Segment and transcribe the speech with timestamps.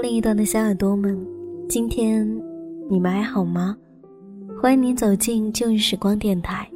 [0.00, 1.18] 另一端的小耳朵们，
[1.68, 2.24] 今天
[2.88, 3.76] 你们还好吗？
[4.60, 6.68] 欢迎您走进旧日时光电台，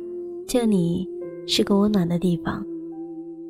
[0.46, 1.08] 这里
[1.46, 2.64] 是个温暖的地方。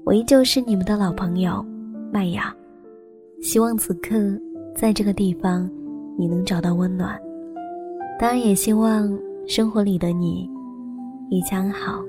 [0.05, 1.65] 我依旧是你们的老朋友
[2.13, 2.55] 麦雅，
[3.41, 4.15] 希望此刻
[4.77, 5.69] 在这个地方
[6.19, 7.19] 你能找到温暖。
[8.19, 10.49] 当然，也希望生活里的你
[11.31, 12.03] 一将好。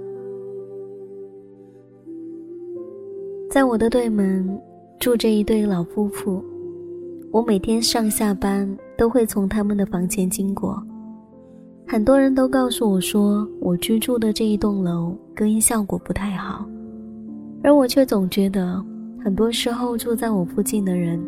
[3.49, 4.61] 在我的对门
[4.99, 6.43] 住着一对老夫妇，
[7.33, 10.79] 我每天上下班都会从他们的房前经过。
[11.87, 16.63] 很多人都告诉我说，我居住的这一栋楼隔音效果不太好，
[17.63, 18.79] 而我却总觉得，
[19.19, 21.19] 很多时候住在我附近的人，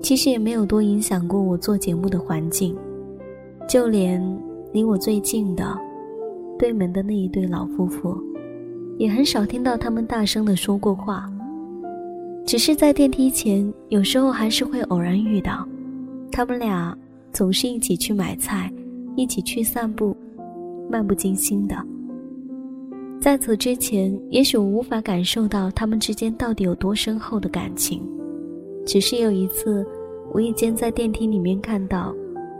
[0.00, 2.76] 其实也没有多影响过我做节目的环境。
[3.68, 4.20] 就连
[4.72, 5.78] 离我最近的
[6.58, 8.18] 对门的那一对老夫妇，
[8.98, 11.30] 也很少听到他们大声的说过话。
[12.46, 15.66] 只是在电梯前，有时候还是会偶然遇到，
[16.30, 16.96] 他们俩
[17.32, 18.70] 总是一起去买菜，
[19.16, 20.14] 一起去散步，
[20.90, 21.74] 漫不经心的。
[23.18, 28.02] 在此之前，也许我无法感受到他们之间到底有多深厚的感情。
[28.84, 29.86] 只是有一次，
[30.34, 32.14] 无意间在电梯里面看到，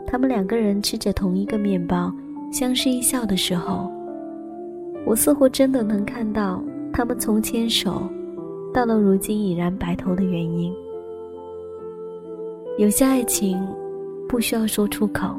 [0.07, 2.11] 他们两个人吃着同一个面包，
[2.51, 3.91] 相视一笑的时候，
[5.05, 8.09] 我似乎真的能看到他们从牵手。
[8.75, 10.75] 到了如今已然白头的原因，
[12.77, 13.57] 有些爱情
[14.27, 15.33] 不需要说出口，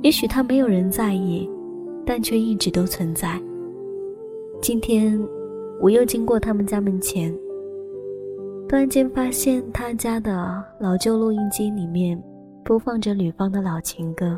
[0.00, 1.46] 也许他没有人在意，
[2.06, 3.38] 但却一直都存在。
[4.62, 5.20] 今天
[5.82, 7.30] 我又经过他们家门前，
[8.66, 12.18] 突然间发现他家的老旧录音机里面
[12.64, 14.34] 播放着吕方的老情歌。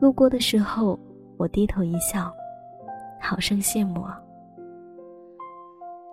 [0.00, 0.98] 路过的时候，
[1.38, 2.30] 我低头一笑，
[3.18, 4.20] 好生羡慕啊。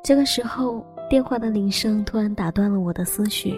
[0.01, 0.81] 这个时候。
[1.07, 3.53] 电话的铃声突然打断了我的思绪。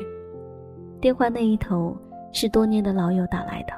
[0.99, 1.95] 电话那一头
[2.33, 3.73] 是多年的老友打来的，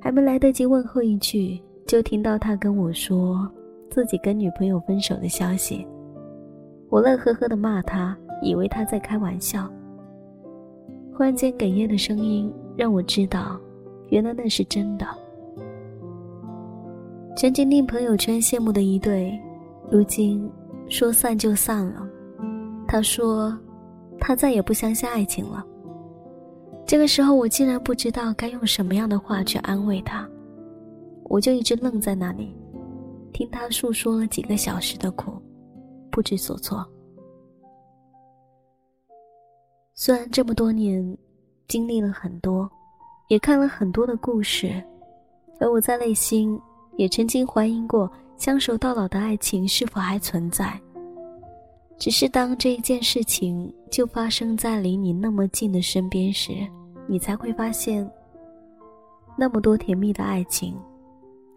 [0.00, 3.48] 还没来得及问候一句，就听到他跟我说
[3.90, 5.86] 自己跟女朋友分手的消息。
[6.90, 9.66] 我乐呵呵的骂他，以为他在开玩笑。
[11.14, 13.58] 忽然间哽咽的声音让我知道，
[14.10, 15.06] 原来那是真的。
[17.34, 19.40] 曾经令朋友圈羡慕的一对，
[19.90, 20.50] 如今
[20.88, 22.06] 说散就散了。
[22.92, 23.58] 他说
[24.20, 25.64] ：“他再也不相信爱情了。”
[26.86, 30.28] 这个时候，我竟然不知道该用什么样的话去安慰他，
[31.24, 32.54] 我就一直愣在那里，
[33.32, 35.40] 听他诉说了几个小时的苦，
[36.10, 36.86] 不知所措。
[39.94, 41.16] 虽然这么多年
[41.68, 42.70] 经历了很多，
[43.28, 44.84] 也看了很多的故事，
[45.58, 46.60] 而我在内心
[46.98, 50.78] 也曾经怀疑过，相守到老的爱情是否还存在。
[51.98, 56.52] 只是当这一件事情就发生在离你那么近的身边时，
[57.06, 58.08] 你才会发现，
[59.38, 60.76] 那么多甜蜜的爱情，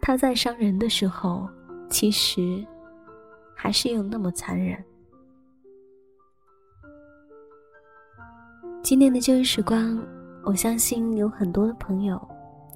[0.00, 1.48] 它在伤人的时候，
[1.90, 2.64] 其实
[3.56, 4.82] 还是有那么残忍。
[8.82, 10.00] 今天的旧日时光，
[10.44, 12.20] 我相信有很多的朋友，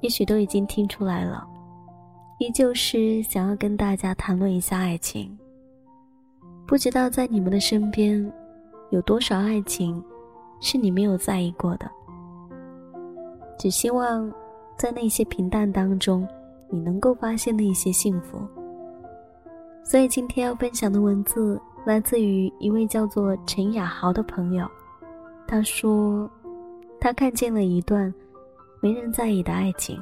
[0.01, 1.47] 也许都已经听出来了，
[2.39, 5.37] 依旧是想要跟大家谈论一下爱情。
[6.71, 8.31] 不知道在你们的身边，
[8.91, 10.01] 有多少爱情
[10.61, 11.91] 是你没有在意过的？
[13.59, 14.31] 只希望
[14.77, 16.25] 在那些平淡当中，
[16.69, 18.39] 你能够发现那些幸福。
[19.83, 24.65] 所以今天要分享的文字来自于一位叫做陈雅豪的朋友，
[25.45, 26.31] 他说，
[27.01, 28.13] 他看见了一段
[28.79, 30.01] 没人在意的爱情，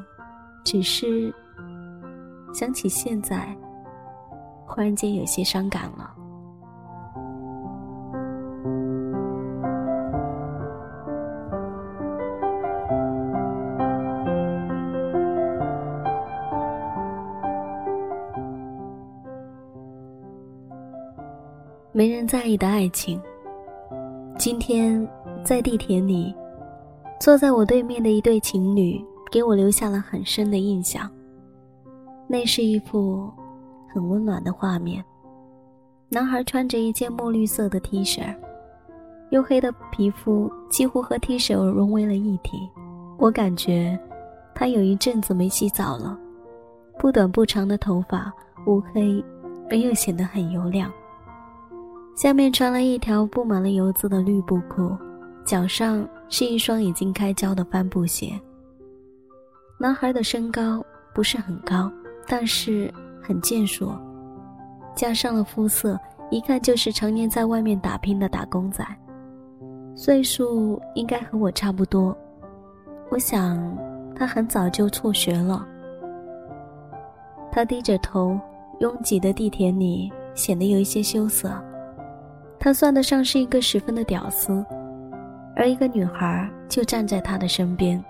[0.64, 1.34] 只是
[2.54, 3.58] 想起现在，
[4.68, 6.18] 忽然间有些伤感了。
[21.92, 23.20] 没人在意的爱情。
[24.38, 25.08] 今天
[25.44, 26.34] 在地铁里，
[27.20, 31.10] 坐在我对面的一对情侣给我留下了很深的印象。
[32.28, 33.28] 那是一幅
[33.92, 35.04] 很温暖的画面。
[36.10, 38.22] 男孩穿着一件墨绿色的 T 恤，
[39.32, 42.70] 黝黑的皮肤几乎和 T 恤融为了一体。
[43.18, 44.00] 我感觉
[44.54, 46.16] 他有一阵子没洗澡了，
[47.00, 48.32] 不短不长的头发
[48.68, 49.24] 乌黑，
[49.72, 50.92] 而又显得很油亮。
[52.20, 54.94] 下面穿了一条布满了油渍的绿布裤，
[55.46, 58.38] 脚上是一双已经开胶的帆布鞋。
[59.80, 60.84] 男孩的身高
[61.16, 61.90] 不是很高，
[62.28, 63.98] 但是很健硕，
[64.94, 65.98] 加上了肤色，
[66.30, 68.86] 一看就是常年在外面打拼的打工仔。
[69.96, 72.14] 岁数应该和我差不多，
[73.10, 73.58] 我想
[74.14, 75.66] 他很早就辍学了。
[77.50, 78.38] 他低着头，
[78.82, 81.50] 拥挤的地铁里显得有一些羞涩。
[82.60, 84.64] 他算得上是一个十分的屌丝，
[85.56, 88.04] 而一个女孩就站在他的身边，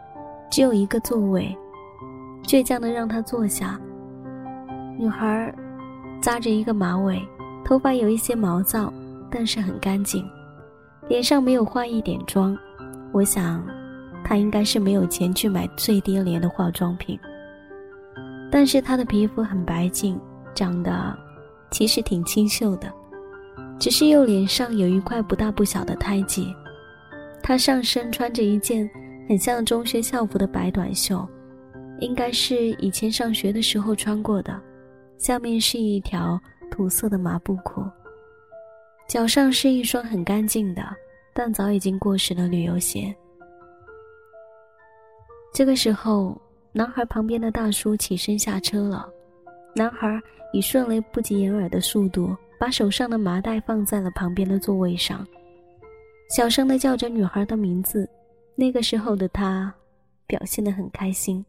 [0.50, 1.56] 只有一个座位，
[2.44, 3.80] 倔强的让他坐下。
[4.98, 5.54] 女孩
[6.20, 7.22] 扎着一个马尾，
[7.64, 8.92] 头发有一些毛躁，
[9.30, 10.28] 但是很干净，
[11.08, 12.58] 脸上没有化一点妆。
[13.12, 13.64] 我想，
[14.24, 17.20] 她应该是没有钱去买最低廉的化妆品。
[18.52, 20.20] 但是她的皮肤很白净，
[20.56, 21.16] 长得
[21.70, 22.92] 其实挺清秀的。
[23.80, 26.54] 只是右脸上有一块不大不小的胎记，
[27.42, 28.88] 他上身穿着一件
[29.28, 31.26] 很像中学校服的白短袖，
[32.00, 34.62] 应该是以前上学的时候穿过的，
[35.18, 36.38] 下面是一条
[36.70, 37.82] 土色的麻布裤，
[39.08, 40.84] 脚上是一双很干净的
[41.34, 43.16] 但早已经过时的旅游鞋。
[45.54, 46.40] 这个时候，
[46.74, 49.10] 男孩旁边的大叔起身下车了，
[49.74, 50.22] 男孩
[50.52, 52.36] 以迅雷不及掩耳的速度。
[52.60, 55.26] 把手上的麻袋放在了旁边的座位上，
[56.36, 58.08] 小声的叫着女孩的名字。
[58.54, 59.74] 那个时候的他，
[60.28, 61.44] 表现得很开心，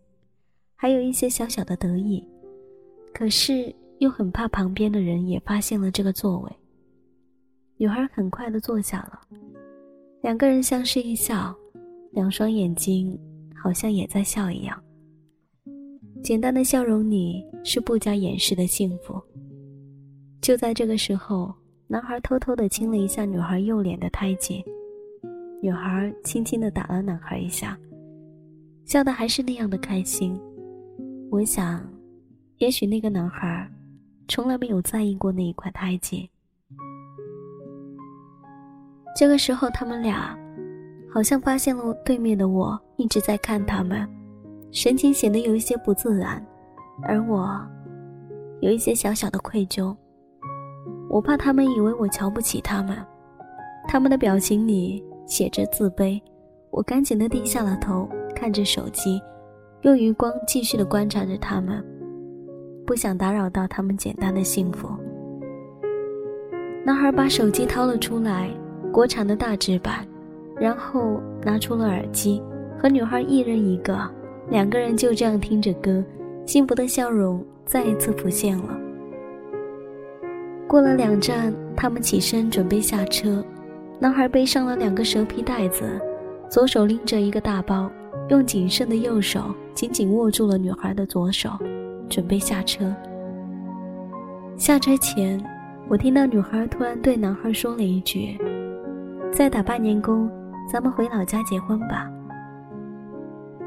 [0.77, 2.25] 还有一些小小的得意，
[3.12, 6.53] 可是又很怕旁边的人也发现了这个座位。
[7.77, 9.21] 女孩很快的坐下了，
[10.23, 11.53] 两个人相视一笑，
[12.12, 13.19] 两双眼睛
[13.61, 14.81] 好像也在笑一样。
[16.23, 19.21] 简单的笑容里是不加掩饰的幸福。
[20.41, 21.55] 就在这个时候，
[21.87, 24.65] 男孩偷偷地亲了一下女孩右脸的胎记，
[25.61, 27.79] 女孩轻轻地打了男孩一下，
[28.87, 30.41] 笑得还是那样的开心。
[31.31, 31.87] 我想，
[32.57, 33.71] 也许那个男孩
[34.29, 36.29] 从来没有在意过那一块胎记。
[39.15, 40.35] 这个时候，他们俩
[41.13, 44.09] 好像发现了对面的我一直在看他们，
[44.73, 46.43] 神情显得有一些不自然，
[47.03, 47.61] 而我
[48.63, 49.95] 有一些小小的愧疚。
[51.11, 52.97] 我怕他们以为我瞧不起他们，
[53.89, 56.21] 他们的表情里写着自卑。
[56.71, 59.21] 我赶紧的低下了头，看着手机，
[59.83, 61.85] 用余光继续的观察着他们，
[62.87, 64.89] 不想打扰到他们简单的幸福。
[66.85, 68.49] 男孩把手机掏了出来，
[68.93, 70.07] 国产的大纸板，
[70.57, 72.41] 然后拿出了耳机，
[72.79, 73.99] 和女孩一人一个，
[74.49, 76.05] 两个人就这样听着歌，
[76.47, 78.79] 幸福的笑容再一次浮现了。
[80.71, 83.45] 过了两站，他们起身准备下车。
[83.99, 86.01] 男孩背上了两个蛇皮袋子，
[86.49, 87.91] 左手拎着一个大包，
[88.29, 91.51] 用谨慎的右手紧紧握住了女孩的左手，
[92.09, 92.95] 准备下车。
[94.57, 95.45] 下车前，
[95.89, 98.39] 我听到女孩突然对男孩说了一句
[99.35, 100.31] ：“再打半年工，
[100.73, 102.09] 咱们回老家结婚吧。”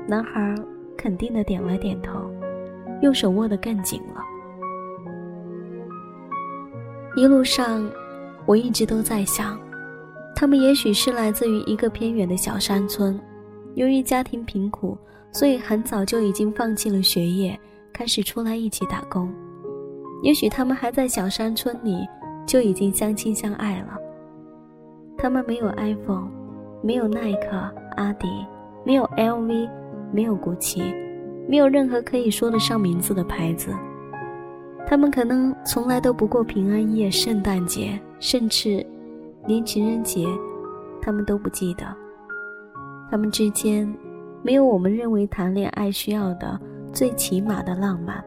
[0.08, 0.56] 男孩
[0.96, 2.32] 肯定的点了点头，
[3.02, 4.24] 右手握得更紧了。
[7.16, 7.88] 一路上，
[8.48, 9.60] 我一直都在想，
[10.36, 13.20] 他们也许是来自于一个偏远的小山村，
[13.76, 14.98] 由于家庭贫苦，
[15.32, 17.58] 所以很早就已经放弃了学业，
[17.94, 19.32] 开始出来一起打工。
[20.24, 22.00] 也许他们还在小山村里
[22.48, 23.96] 就已经相亲相爱了。
[25.16, 26.30] 他们没有 iPhone，
[26.82, 27.50] 没有耐克、
[27.96, 28.28] 阿迪，
[28.84, 29.70] 没有 LV，
[30.12, 30.82] 没有古奇，
[31.48, 33.70] 没有任何可以说得上名字的牌子。
[34.94, 38.86] 他们可能从来都不过平安夜、圣诞节，甚至
[39.48, 40.28] 连情人节，
[41.02, 41.84] 他们都不记得。
[43.10, 43.92] 他们之间
[44.44, 46.60] 没有我们认为谈恋爱需要的
[46.92, 48.24] 最起码的浪漫，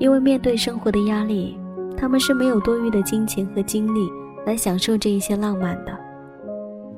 [0.00, 1.56] 因为面对生活的压力，
[1.96, 4.10] 他们是没有多余的金钱和精力
[4.44, 5.96] 来享受这一些浪漫的。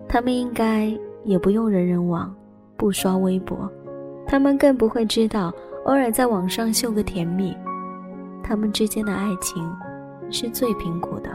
[0.09, 0.91] 他们应该
[1.23, 2.35] 也不用人人网，
[2.79, 3.71] 不刷微博，
[4.27, 5.53] 他们更不会知道
[5.85, 7.55] 偶尔在网上秀个甜蜜。
[8.43, 9.65] 他们之间的爱情
[10.31, 11.31] 是最贫苦的，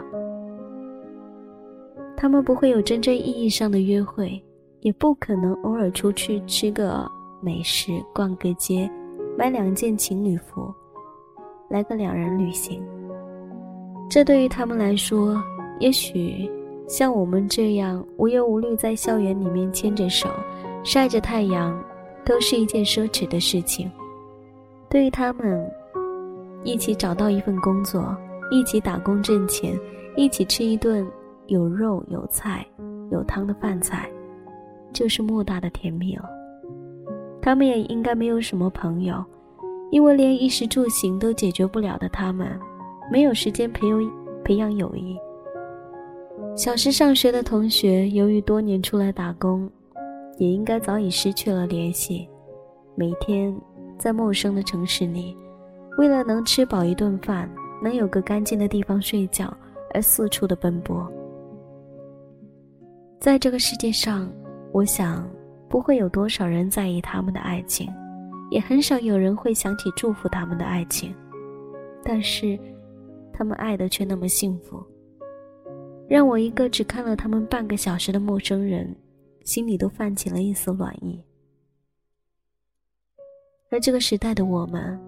[2.16, 4.42] 他们不会有真正意义上的约会，
[4.82, 7.10] 也不可能偶尔出去吃个
[7.42, 8.90] 美食、逛个街、
[9.38, 10.74] 买两件情侣服，
[11.70, 12.84] 来个两人旅行。
[14.10, 15.42] 这对于他们来说，
[15.80, 16.50] 也许
[16.88, 20.30] 像我们这样无忧无虑在校园里面牵着手、
[20.84, 21.82] 晒着太阳，
[22.26, 23.92] 都是一件奢侈的事情。
[24.90, 25.70] 对于他们。
[26.66, 28.14] 一起找到一份工作，
[28.52, 29.80] 一起打工挣钱，
[30.18, 31.08] 一起吃一顿
[31.46, 32.66] 有肉有菜
[33.12, 34.10] 有汤的饭菜，
[34.92, 36.28] 就是莫大的甜蜜了。
[37.40, 39.24] 他们也应该没有什么朋友，
[39.92, 42.60] 因为连衣食住行都解决不了的他们，
[43.12, 44.12] 没有时间培养
[44.44, 45.16] 培养友谊。
[46.56, 49.70] 小时上学的同学，由于多年出来打工，
[50.40, 52.28] 也应该早已失去了联系。
[52.96, 53.56] 每天
[54.00, 55.38] 在陌生的城市里，
[55.98, 57.50] 为了能吃饱一顿饭，
[57.82, 59.56] 能有个干净的地方睡觉，
[59.94, 61.10] 而四处的奔波。
[63.20, 64.32] 在这个世界上，
[64.72, 65.28] 我想
[65.70, 67.92] 不会有多少人在意他们的爱情，
[68.52, 71.16] 也很少有人会想起祝福他们的爱情。
[72.04, 72.60] 但是，
[73.34, 74.84] 他们爱的却那么幸福，
[76.08, 78.96] 让我一个只看了他们半个小时的陌生人，
[79.44, 81.24] 心里都泛起了一丝暖意。
[83.72, 85.00] 而这个时代的我们，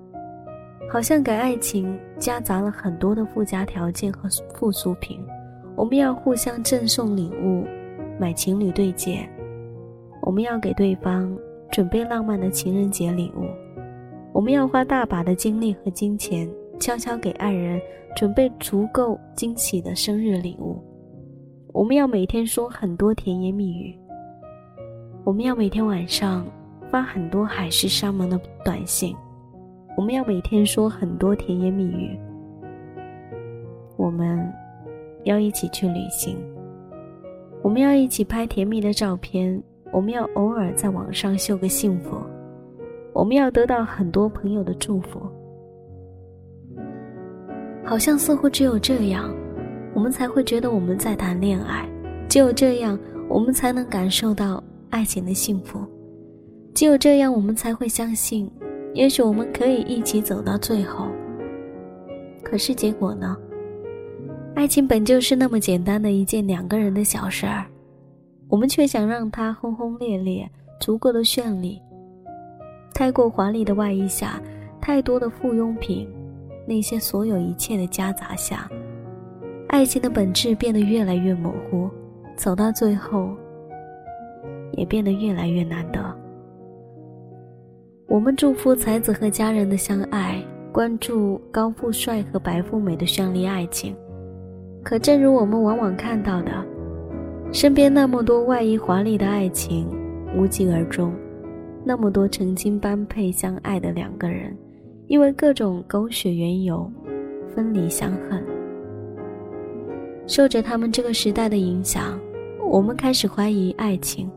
[0.90, 5.20] 好像给爱情夹杂了很多的附加条件和附属品，
[5.76, 7.66] 我们要互相赠送礼物。
[8.20, 9.30] 买情侣对戒，
[10.24, 11.32] 我们要给对方
[11.72, 13.44] 准备浪漫的情人节礼物；
[14.34, 17.80] 我们要花大把的精力和金钱，悄悄给爱人
[18.16, 20.82] 准备足够惊喜的生日礼物；
[21.74, 23.94] 我们要每天说很多甜言蜜语；
[25.24, 26.44] 我们要每天晚上
[26.90, 29.14] 发很多海誓山盟的短信；
[29.98, 32.16] 我们要每天说很多甜言蜜语；
[33.98, 34.48] 我们
[35.24, 36.38] 要一起去旅行。
[37.64, 39.60] 我们要一起拍甜蜜的照片，
[39.92, 42.16] 我们要偶尔在网上秀个幸福，
[43.12, 45.20] 我们要得到很多朋友的祝福。
[47.84, 49.34] 好像似乎只有这样，
[49.96, 51.90] 我们才会觉得我们在谈恋爱；
[52.30, 55.80] 只有这样，我们才能感受到爱情的幸福；
[56.76, 58.48] 只有这样，我们才会相信，
[58.98, 61.08] 也许我们可以一起走到最后。
[62.44, 63.38] 可是结果呢？
[64.56, 67.64] 爱情本就是那么简单的一件两个人的小事儿，
[68.50, 70.50] 我们却想让它轰轰烈烈，
[70.80, 71.80] 足够的绚丽。
[72.92, 74.42] 太过华丽的外衣下，
[74.82, 76.10] 太多的附庸品，
[76.68, 78.68] 那些所有一切的夹杂下，
[79.68, 81.88] 爱情的本质变得越来越模糊，
[82.36, 83.30] 走到最后，
[84.72, 86.17] 也变得越来越难得。
[88.08, 93.94] 我们祝福才子和佳人的相爱，关注高富帅和白富美的绚丽爱情。
[94.82, 96.66] 可正如我们往往看到的，
[97.52, 99.90] 身边那么多外衣华丽的爱情
[100.34, 101.14] 无疾而终，
[101.84, 104.58] 那么多曾经般配相爱的两个人，
[105.08, 106.90] 因为各种狗血缘由
[107.54, 108.42] 分离相恨。
[110.26, 112.18] 受着他们这个时代的影响，
[112.72, 114.32] 我们开始怀疑爱情，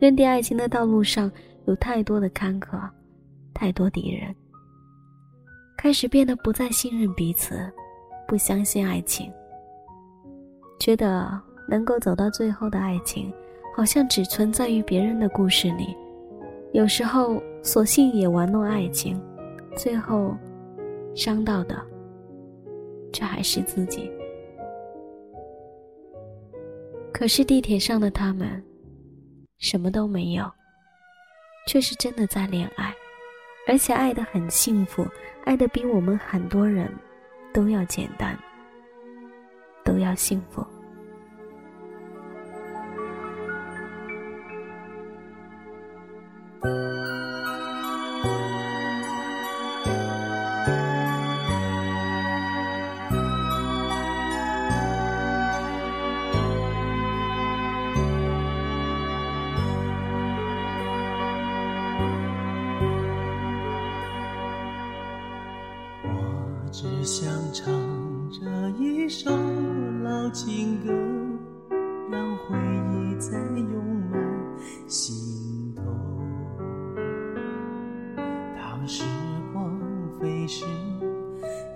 [0.00, 1.30] 认定爱情的道路上
[1.66, 2.76] 有太多的坎坷，
[3.54, 4.34] 太多敌人，
[5.76, 7.70] 开始变得不再信任彼此，
[8.26, 9.32] 不相信爱情。
[10.80, 13.32] 觉得能够走到最后的爱情，
[13.74, 15.96] 好像只存在于别人的故事里。
[16.72, 19.18] 有时候，索性也玩弄爱情，
[19.76, 20.36] 最后
[21.14, 21.80] 伤到的，
[23.12, 24.10] 却还是自己。
[27.12, 28.62] 可是地铁上的他们，
[29.58, 30.50] 什么都没有，
[31.68, 32.92] 却是真的在恋爱，
[33.66, 35.06] 而且爱得很幸福，
[35.44, 36.92] 爱得比我们很多人
[37.52, 38.38] 都要简单。
[39.84, 40.66] 都要幸福。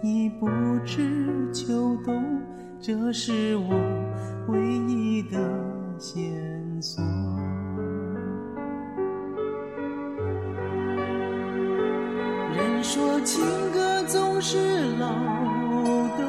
[0.02, 0.48] 已不
[0.84, 2.40] 知秋冬，
[2.80, 3.74] 这是我
[4.46, 5.36] 唯一的
[5.98, 6.22] 线
[6.80, 7.02] 索。
[12.54, 15.08] 人说情歌总是老
[16.16, 16.24] 的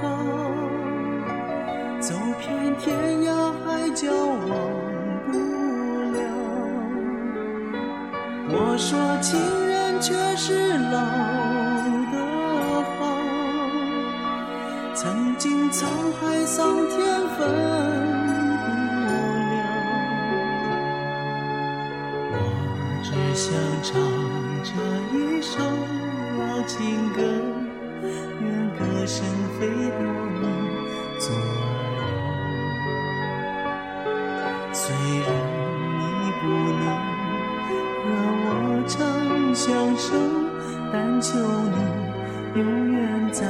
[0.00, 0.02] 好。
[2.00, 4.48] 走遍天涯海角忘
[5.26, 5.32] 不
[6.12, 6.18] 了，
[8.48, 10.96] 我说情人却是老
[15.76, 15.84] 沧
[16.18, 16.96] 海桑田
[17.36, 17.38] 分
[18.96, 19.06] 不
[19.52, 19.54] 了，
[22.32, 22.34] 我
[23.02, 23.52] 只想
[23.82, 23.92] 唱
[24.64, 24.72] 这
[25.12, 25.52] 一首
[26.38, 26.76] 老情
[27.12, 27.20] 歌，
[28.40, 28.44] 愿
[28.78, 29.20] 歌声
[29.60, 30.00] 飞到
[30.32, 30.40] 你
[31.18, 31.36] 左右。
[34.72, 35.28] 虽然
[36.00, 36.00] 你
[36.40, 36.42] 不
[36.72, 36.82] 能
[38.00, 38.04] 和
[38.46, 38.48] 我
[38.86, 38.96] 长
[39.54, 39.68] 相
[39.98, 40.08] 守，
[40.90, 41.76] 但求你
[42.58, 42.98] 永远
[43.30, 43.44] 在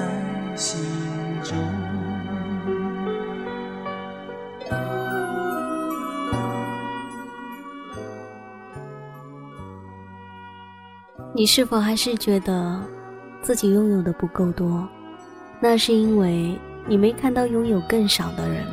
[11.36, 12.82] 你是否还是觉得
[13.42, 14.88] 自己拥有的不够多？
[15.60, 18.64] 那是因为你没看到拥有更少的人。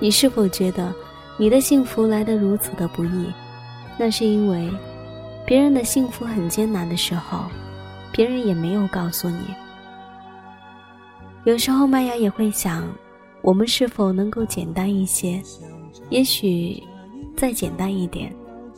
[0.00, 0.90] 你是否觉得
[1.36, 3.26] 你的幸福来得如此的不易？
[3.98, 4.70] 那是因为
[5.44, 7.44] 别人的幸福很艰难的时候，
[8.10, 9.54] 别人也没有告诉你。
[11.44, 12.88] 有时候麦芽也会想，
[13.42, 15.42] 我们是否能够简单一些？
[16.08, 16.82] 也许
[17.36, 18.34] 再简单一点，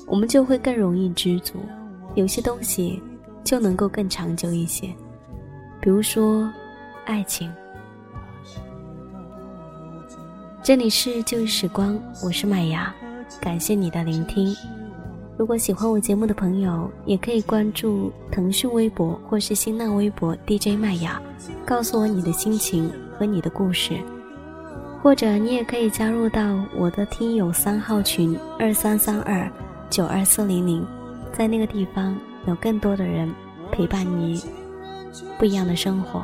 [0.09, 1.61] 我们就会更容易知足。
[2.15, 3.03] 有些东西
[3.43, 4.87] 就能够更长久一些，
[5.81, 6.49] 比如说
[7.05, 7.53] 爱情。
[10.63, 12.95] 这里是旧日时光，我是麦芽，
[13.41, 14.55] 感谢你的聆听。
[15.37, 21.21] 如果喜欢我节目的朋友，也可以关注腾讯微博或是新浪微博 DJ 麦芽，
[21.67, 23.99] 告诉我你的心情和你的故事。
[25.03, 26.41] 或者你也可以加入到
[26.77, 29.51] 我的听友三号群二三三二
[29.91, 30.87] 九二四零零。
[31.37, 33.29] 在那个地方，有更多的人
[33.73, 34.41] 陪伴你，
[35.37, 36.23] 不一样的生活。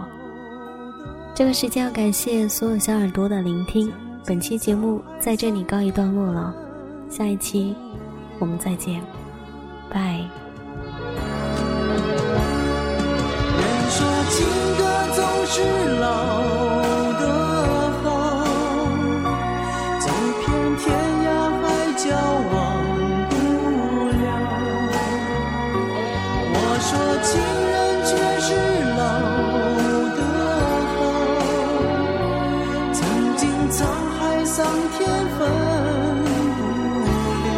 [1.35, 3.93] 这个时间要感谢所有小耳朵的聆听，
[4.25, 6.55] 本期节目在这里告一段落了，
[7.09, 7.75] 下一期
[8.39, 9.03] 我们再见，
[9.91, 10.21] 拜。
[13.59, 14.47] 人说情
[14.79, 15.61] 歌总是
[16.01, 16.60] 老。
[34.71, 34.99] 桑田
[35.31, 35.39] 分
[36.55, 36.61] 不
[37.43, 37.49] 了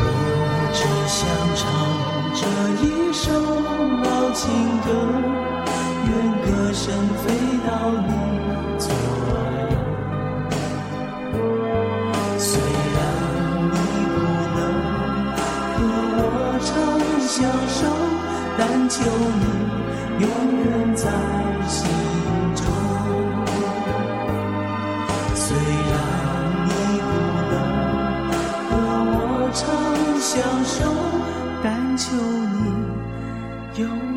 [0.00, 0.02] 我
[0.72, 1.20] 只想
[1.54, 1.60] 唱
[2.34, 2.40] 这
[2.80, 3.22] 一首
[4.00, 4.40] 老情
[4.80, 4.88] 歌
[6.08, 6.10] 愿
[6.46, 6.82] 歌声
[7.18, 7.22] 飞
[7.66, 7.68] 到
[8.08, 8.10] 你
[8.78, 9.72] 左右。
[12.38, 12.48] 虽
[12.94, 12.98] 然
[13.70, 13.76] 你
[14.14, 14.16] 不
[14.56, 14.58] 能
[15.76, 15.78] 和
[16.16, 16.18] 我
[16.64, 16.68] 常
[17.28, 17.28] 相
[17.68, 17.78] 守
[18.56, 18.96] 但求
[19.42, 19.59] 你
[25.42, 25.64] 虽然
[26.66, 27.10] 你不
[27.50, 27.52] 能
[28.68, 28.70] 和
[29.10, 29.18] 我
[29.54, 29.58] 长
[30.20, 30.30] 相
[30.64, 30.78] 守，
[31.64, 34.09] 但求你有。